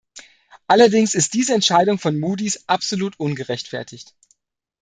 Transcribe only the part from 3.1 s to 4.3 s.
ungerechtfertigt.